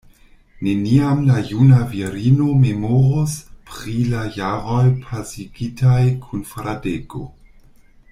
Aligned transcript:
Neniam 0.67 1.19
la 1.25 1.33
juna 1.49 1.81
virino 1.91 2.47
memoros 2.63 3.35
pri 3.73 3.93
la 4.15 4.23
jaroj 4.39 4.83
pasigitaj 5.05 6.01
kun 6.25 6.43
Fradeko. 6.55 7.23